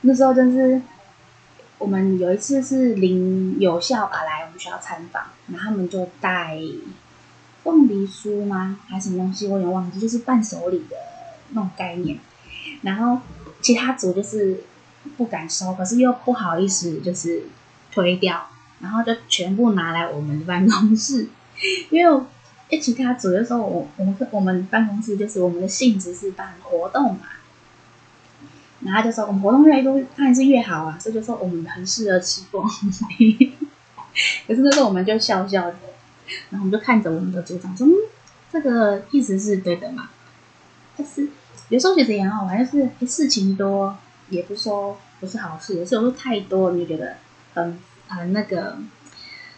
[0.02, 0.82] 那时候真是。
[1.76, 6.56] 我们有一次是领有校吧来我们学校参访，然后他们就带
[7.64, 8.78] 凤梨酥吗？
[8.86, 9.48] 还是什么东西？
[9.48, 10.96] 我有点忘记，就是伴手礼的
[11.50, 12.18] 那种概念。
[12.82, 13.20] 然后
[13.60, 14.60] 其他组就是
[15.16, 17.44] 不敢收，可是又不好意思，就是
[17.90, 18.46] 推掉，
[18.80, 21.26] 然后就全部拿来我们办公室。
[21.90, 22.24] 因为
[22.68, 27.20] 诶其他组的时候，我我们我们办公室就是我们的性质是办活动嘛。
[28.80, 32.62] 然后就说我们活动越多，当然是越好啊，所以就说我们很适合吃凤
[33.18, 33.52] 梨。
[34.46, 35.76] 可是那时候我们就笑笑的，
[36.50, 37.92] 然后我们就看着我们的组长说：“嗯，
[38.52, 40.10] 这个意思是对的嘛？”
[40.96, 41.28] 但是
[41.68, 43.96] 有时候觉得也很好玩，就是事情多，
[44.30, 47.16] 也不说不是好事，有时候太多你就觉得
[47.54, 48.78] 很很那个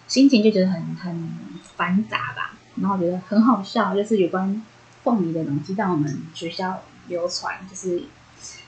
[0.09, 1.31] 心情就觉得很很
[1.77, 2.57] 繁杂吧。
[2.77, 4.63] 然后觉得很好笑，就是有关
[5.03, 8.03] 凤梨的东西在我们学校流传，就是。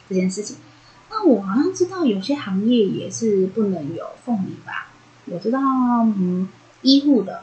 [0.08, 0.56] 这件事情，
[1.10, 4.88] 那我好像知道有些行业也是不能有凤梨吧？
[5.26, 6.48] 我知道，嗯，
[6.80, 7.42] 医护的，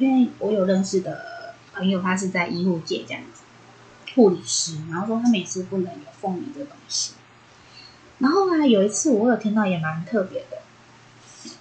[0.00, 3.42] 因为我有认识的朋友，他是在医护界这样子，
[4.14, 7.12] 护理师，然后说他每次不能有凤梨这东西。
[8.18, 10.62] 然后呢，有一次我有听到也蛮特别的，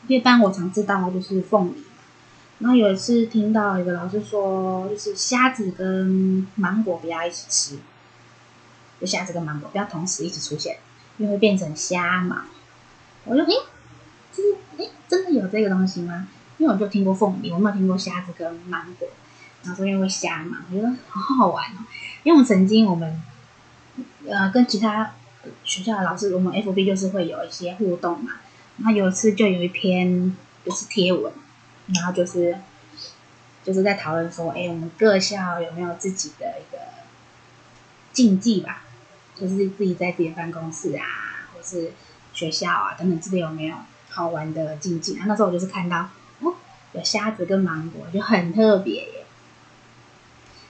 [0.08, 1.84] 一般我常知道就是凤梨。
[2.60, 7.78] 然后有一次听到一个老师说，就是虾子跟芒果不要一起吃，
[9.02, 10.78] 就虾子跟芒果不要同时一起出现，
[11.18, 12.46] 因为会变成虾芒。
[13.26, 13.54] 我就诶，
[14.34, 16.28] 就是诶，真的有这个东西吗？
[16.60, 19.08] 因为我就听过凤梨，我没有听过虾子跟芒果。
[19.64, 21.80] 然后说因为虾芒，我觉得好好玩哦。
[22.24, 23.22] 因为我们曾经我们
[24.28, 25.16] 呃跟其他
[25.64, 28.34] 学校的老师，我们 FB 就是会有一些互动嘛。
[28.78, 31.34] 然后有一次就有一篇就是贴文。
[31.92, 32.56] 然后就是，
[33.64, 36.78] 就是在讨论说，哎，我们各校有没有自己的一个
[38.14, 38.84] 禁忌吧？
[39.36, 41.94] 就是自己在自己的办公室啊，或是
[42.32, 43.76] 学校啊等等之类有没有
[44.10, 45.18] 好玩的禁忌？
[45.18, 46.08] 啊，那时候我就是看到，
[46.94, 49.26] 有虾子跟芒果，就很特别耶。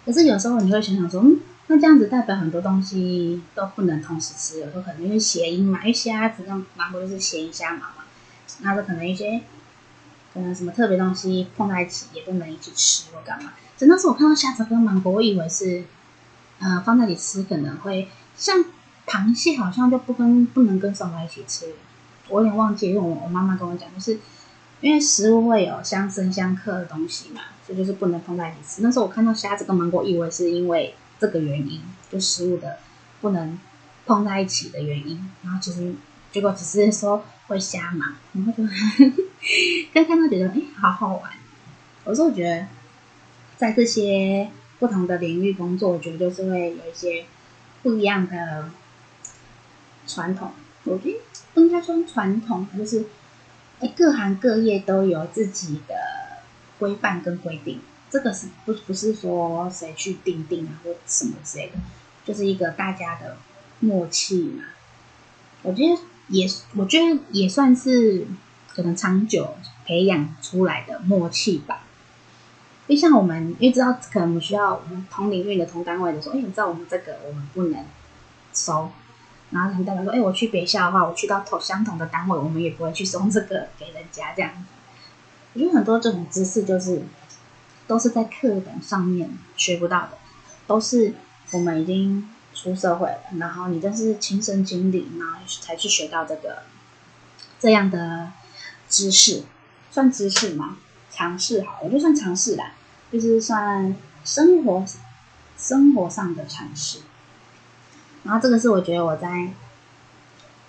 [0.05, 8.03] 可是有时候你会想想说，嗯，那这样子代表很多东西都不能同时吃，有时候可能因为谐音嘛，因为虾子跟芒果就是谐音虾芒嘛，
[8.61, 9.41] 那就可能一些。
[10.31, 13.51] 可能什么特别东西碰在一起也不能一起吃或干嘛？
[13.75, 15.83] 真的是我看到虾子跟芒果，我以为是，
[16.59, 18.07] 呃，放在一起吃可能会
[18.37, 18.63] 像
[19.07, 21.73] 螃蟹，好像就不跟不能跟什么一起吃。
[22.27, 24.19] 我有点忘记，因为我我妈妈跟我讲，就是
[24.81, 28.81] 因为食物会有相生相克的东西嘛，所以就是不能放在一起吃。
[28.81, 32.77] 那时候我看到虾子跟芒果，以为是因为这个原因，就食物的
[33.21, 33.59] 不能
[34.05, 35.93] 碰在一起的原因，然后其实
[36.31, 38.63] 结果只是说会虾嘛，然后就。
[39.93, 41.31] 刚看到觉得哎，好好玩。
[42.05, 42.67] 有时候我觉得，
[43.55, 44.49] 在这些
[44.79, 47.25] 不同的领域工作，我觉得就是会有一些
[47.81, 48.69] 不一样的
[50.05, 50.51] 传统。
[50.83, 51.19] 我觉得
[51.53, 53.05] 不应该说传统，就是
[53.79, 55.95] 哎，各行各业都有自己的
[56.77, 57.79] 规范跟规定。
[58.09, 61.73] 这个是不不是说谁去定定啊，或什么之类的，
[62.25, 63.37] 就是一个大家的
[63.79, 64.63] 默契嘛。
[65.61, 68.27] 我觉得也，我觉得也算是。
[68.71, 71.81] 可能长久培养出来的默契吧，
[72.87, 77.83] 就像我们，因为知道可能我们需要我们同领域的同单位的时候，哎，你知道我们这个我们不能
[78.53, 78.89] 收，
[79.51, 84.59] 然后他们代表说，哎，我去别校的话，我去到同相同的单位，我们也不会去送这个给人家这样子。
[85.53, 87.03] 我觉得很多这种知识就是
[87.87, 90.17] 都是在课本上面学不到的，
[90.67, 91.13] 都是
[91.51, 96.63] 我们已经出社会了，然后你就是亲身经历，然后才去学到这个
[97.59, 98.31] 这样的。
[98.91, 99.43] 知识
[99.91, 100.79] 算知识吗？
[101.11, 102.71] 尝试好，我就算尝试啦，
[103.11, 103.95] 就是算
[104.25, 104.83] 生活
[105.55, 107.01] 生活上的尝试。
[108.23, 109.49] 然后这个是我觉得我在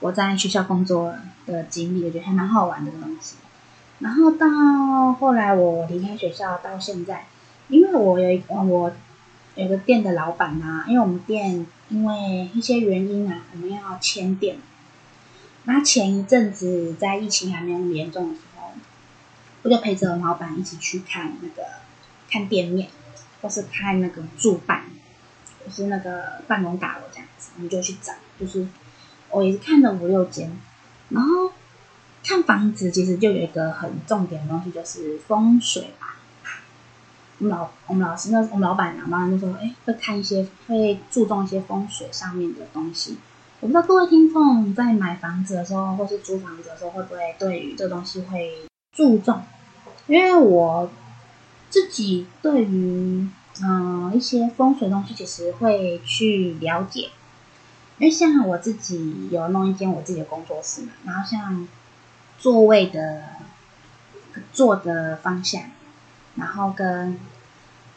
[0.01, 1.15] 我在学校工作
[1.47, 3.37] 的经历，我觉得还蛮好玩的东西。
[3.99, 7.27] 然后到后来我离开学校到现在，
[7.69, 8.93] 因为我有一我
[9.57, 14.57] 有个店的老板啊，因为我们店因为一些原因啊，我们要迁店。
[15.65, 18.73] 那前一阵子在疫情还没有严重的时候，
[19.63, 21.69] 我就陪着老板一起去看那个
[22.31, 22.89] 看店面，
[23.43, 24.85] 或是看那个驻办，
[25.67, 27.27] 就是那个办公大楼这样，
[27.61, 28.67] 我们就去找，就是
[29.29, 30.51] 我也是看了五六间，
[31.11, 31.53] 然后
[32.25, 36.17] 看房子其实就有一个很重点的东西，就是风水吧。
[37.39, 43.19] 我们老我们老师那我们老板娘嘛就说，哎，会看一些会注重一些风水上面的东西。
[43.61, 49.43] 我不知道各位听众在买房子的时候，或是租房子的时候，会不会对于这东西会注重？
[50.07, 50.91] 因为我
[51.69, 53.29] 自己对于
[53.63, 57.11] 嗯、一些风水东西，其实会去了解。
[58.01, 61.69] 因为像我自己有弄一间我自己的工作室嘛，然后像
[62.39, 63.23] 座位的
[64.53, 65.63] 坐的方向，
[66.35, 67.17] 然后跟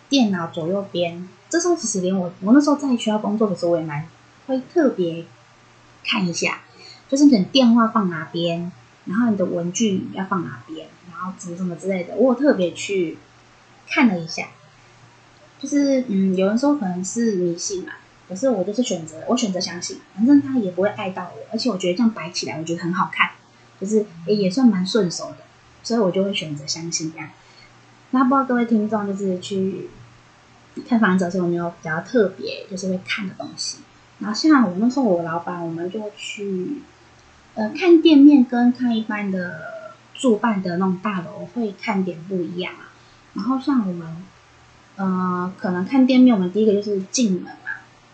[0.09, 4.07] 电脑左右边，这时候其实连我我那时候在学校工作的时候，我也蛮
[4.45, 5.25] 会特别。
[6.05, 6.59] 看一下，
[7.07, 8.69] 就是你的电话放哪边，
[9.05, 13.17] 然后你的文具要放哪边，然后什么什么之类的，我有特别去
[13.87, 14.49] 看了一下。
[15.57, 17.93] 就是嗯，有人说可能是迷信嘛，
[18.28, 23.32] 可是我就是选择，我选择相信，反正他也不会爱到我，而且我觉得这样摆起来，我觉得很好看，
[23.80, 25.38] 就是也也算蛮顺手的，
[25.84, 27.30] 所以我就会选择相信这样。
[28.11, 29.89] 那不知道各位听众就是去
[30.88, 33.80] 看房子的时候有没有比较特别，就是会看的东西？
[34.19, 36.82] 然后像我那时候，我老板我们就去，
[37.55, 42.93] 呃，看店面跟看一般的住办的那种大楼会看点不一样啊。
[43.34, 44.24] 然后像我们，
[44.95, 47.51] 呃，可能看店面，我们第一个就是进门，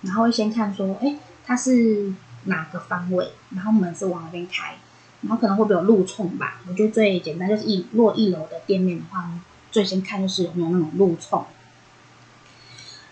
[0.02, 2.14] 然后会先看说，哎，它是
[2.46, 4.76] 哪个方位，然后门是往哪边开，
[5.22, 6.62] 然后可能会不会有路冲吧？
[6.68, 9.30] 我觉得最简单就是一落一楼的店面的话，
[9.72, 11.46] 最先看就是有没有那种路冲，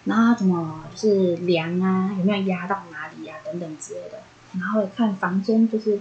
[0.06, 4.20] 然后怎么就是梁啊，有没有压到哪里、啊，等等之类的。
[4.58, 6.00] 然后看房间，就是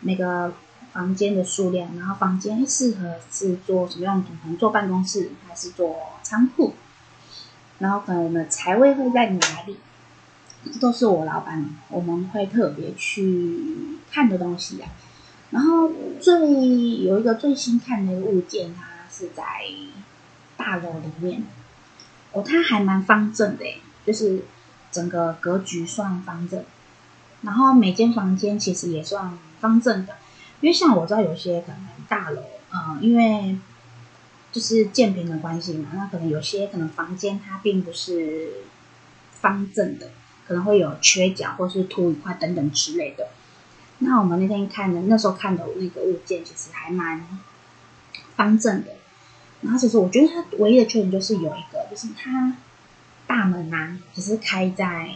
[0.00, 0.52] 那个
[0.92, 4.28] 房间的数量，然后房间适合是做什么样的？
[4.42, 6.74] 可能做办公室还是做仓库？
[7.78, 9.78] 然后可能我们财位会在哪里？
[10.64, 13.60] 这都是我老板我们会特别去
[14.10, 14.88] 看的东西啊。
[15.50, 15.90] 然后
[16.20, 16.38] 最
[16.98, 19.42] 有一个最新看的物件，它是在
[20.56, 21.42] 大楼里面
[22.32, 23.64] 哦，它还蛮方正的，
[24.06, 24.44] 就是
[24.92, 26.62] 整个格局算方正。
[27.42, 30.14] 然后每间房间其实也算方正的，
[30.60, 32.42] 因为像我知道有些可能大楼，
[32.72, 33.58] 嗯，因为
[34.52, 38.50] 就是建平的关系嘛，那可能有些可能房间它并不是
[39.32, 40.10] 方正的，
[40.50, 43.28] 可能会有缺角或是凸一块等等之类的。
[44.00, 47.24] 那我们那天看的那时候看的那个物件其实还蛮
[48.34, 48.90] 方正的，
[49.60, 52.56] 然后其实我觉得它唯一的缺点就是有一个，就是它
[53.28, 55.10] 大门呐只是开在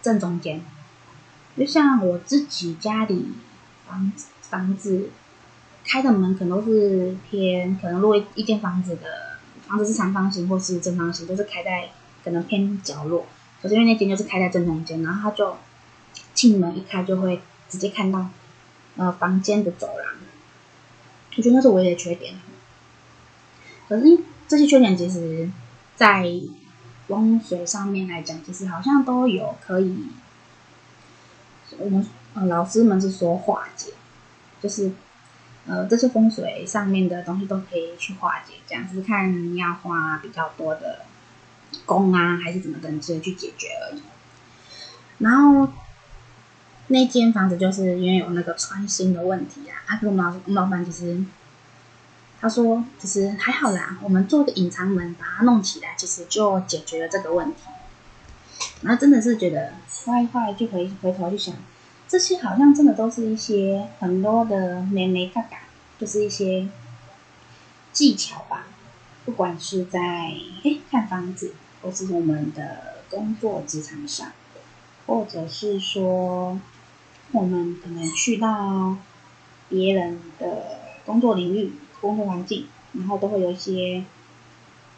[0.00, 0.62] 正中间。
[1.58, 3.32] 就像我自己家里
[3.86, 5.10] 房子房子
[5.84, 9.36] 开的门可能都是偏，可能如果一间房子的
[9.68, 11.90] 房子是长方形或是正方形，都是开在
[12.24, 13.26] 可能偏角落。
[13.64, 15.56] 可是因为那间就是开在正中间，然后他就
[16.34, 18.28] 进门一开就会直接看到
[18.96, 20.14] 呃房间的走廊。
[21.34, 22.34] 我觉得那是唯一的缺点。
[23.88, 24.04] 可是
[24.46, 25.50] 这些缺点其实，
[25.96, 26.30] 在
[27.08, 30.08] 风水上面来讲，其实好像都有可以。
[31.78, 33.94] 我们呃老师们是说化解，
[34.60, 34.92] 就是
[35.66, 41.06] 呃这些风水上面的东西都可以去化解，这样子看你要花比较多的
[41.84, 44.02] 工啊，还是怎么等之类去解决而已。
[45.18, 45.72] 然后
[46.88, 51.24] 那间房子就是因为有那个穿心的问题啊，啊，跟我们老我们老板其实
[52.40, 57.62] 他说其实还好啦，我们做个隐藏门把它弄起来，其实就解决了这个问题。
[58.82, 59.74] 然后真的是觉得。
[60.04, 61.54] 坏坏就回回头去想，
[62.06, 65.60] 这些好像真的都是一些很多的眉眉嘎嘎，
[65.98, 66.68] 就是一些
[67.90, 68.66] 技巧吧。
[69.24, 71.54] 不管是在诶看房子，
[71.84, 74.32] 或是我们的工作职场上，
[75.06, 76.58] 或者是说
[77.32, 78.96] 我们可能去到
[79.68, 84.02] 别人的工作领域、工作环境，然后都会有一些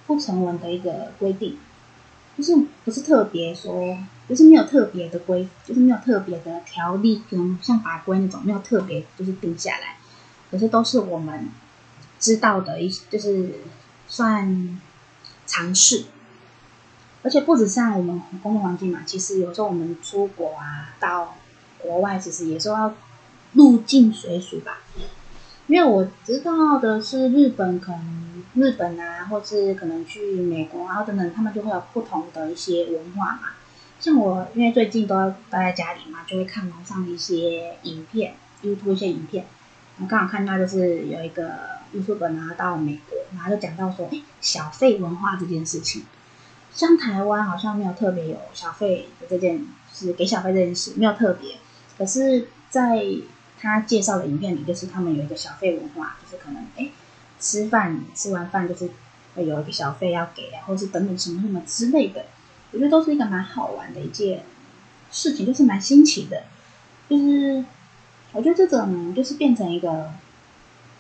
[0.06, 1.58] 不成文的一个规定。
[2.38, 9.96] 就是不是特别说，就是没有特别的规，就是没有特别的条例跟像法规那种没有特别就是定下来，
[10.50, 11.48] 可是都是我们
[12.20, 13.60] 知道的一就是
[14.06, 14.78] 算
[15.46, 16.04] 常识，
[17.26, 21.34] 而且不止像我们工作环境嘛，其实有时候我们出国啊，到
[21.76, 22.94] 国外其实也是要
[23.54, 24.78] 入境随俗吧。
[25.66, 33.48] 因为我知道的是日本，可能日本啊，或是可能去美国，啊等等，他们就会有不同的一些文化嘛。
[33.98, 39.46] 像我，因为最近都要待在家里嘛，就会看网上的一些影片，YouTube 一些影片。
[39.98, 41.50] 我刚好看到就是有一个
[41.92, 46.04] YouTuber 拿到美国，然后就讲到说，哎，小费文化这件事情，
[46.76, 51.56] 像台湾好像没有特别有小费的这件，就是给小费这件事没有特别，
[51.96, 53.02] 可是，在
[53.58, 56.90] 他介绍的影片里，就是他们有一个小费文化，就是可能哎，
[57.40, 58.90] 吃饭吃完饭就是
[59.34, 62.26] 会有一个小费要给啊，或是等等什么什么之类的，
[62.72, 64.44] 我觉得都是一个蛮好玩的一件
[65.10, 66.42] 事情，就是蛮新奇的。
[67.08, 67.64] 就是
[68.32, 70.12] 我觉得这种就是变成一个，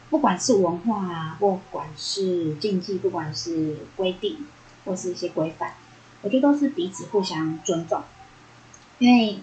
[0.08, 4.38] 不管是文化啊，不管是禁忌，不管是规定
[4.86, 5.74] 或是一些规范，
[6.22, 8.02] 我觉得都是彼此互相尊重，
[8.98, 9.40] 因为。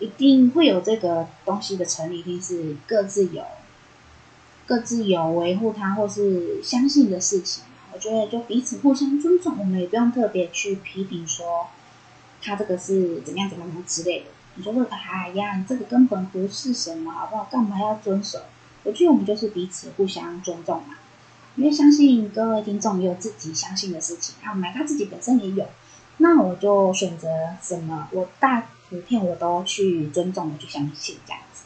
[0.00, 3.42] 一定会有这个东西的成立，一定是各自有
[4.64, 7.64] 各自有维护它或是相信的事情。
[7.92, 11.66] 我觉得就彼此互相尊重，我们也不用特别去批评说
[12.40, 14.26] 他这个是怎么样怎么样之类的。
[14.54, 17.48] 你说说，哎呀，这个根本不是什么，好不好？
[17.50, 18.38] 干嘛要遵守？
[18.84, 20.94] 我觉得我们就是彼此互相尊重嘛。
[21.58, 25.66] 因为相信各位听众有自己相信的事情，啊，买他自己本身也有，
[26.16, 27.28] 那我就选择
[27.62, 28.68] 什么，我大。
[28.90, 31.64] 图片我都去尊重我去相信这样子。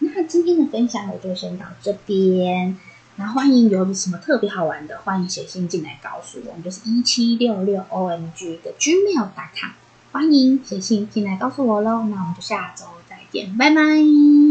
[0.00, 2.76] 那今天的分享我就先到这边。
[3.16, 9.70] 那欢迎有什么特别好玩的，欢迎写信进来告诉我，我们就是一七六六 OMG 的 Gmail.com，
[10.12, 12.04] 欢迎写信进来告诉我喽。
[12.10, 14.47] 那我们就下周再见，拜拜。